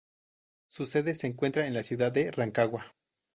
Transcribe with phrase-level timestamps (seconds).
[0.65, 2.95] Su sede se encuentra en la ciudad de Rancagua.